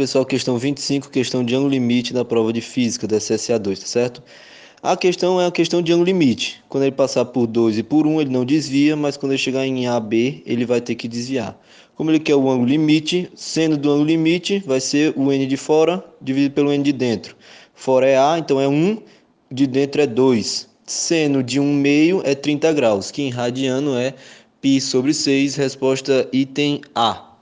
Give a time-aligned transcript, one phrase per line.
[0.00, 4.22] pessoal, questão 25, questão de ângulo limite da prova de física da SSA2, tá certo?
[4.82, 6.64] A questão é a questão de ângulo limite.
[6.70, 9.38] Quando ele passar por 2 e por 1, um, ele não desvia, mas quando ele
[9.38, 11.54] chegar em AB, ele vai ter que desviar.
[11.94, 15.58] Como ele quer o ângulo limite, sendo do ângulo limite, vai ser o n de
[15.58, 17.36] fora dividido pelo n de dentro.
[17.74, 19.02] Fora é A, então é 1,
[19.52, 20.66] de dentro é 2.
[20.86, 24.14] Seno de 1 meio é 30 graus, que em radiano é
[24.62, 27.29] π sobre 6, resposta item A.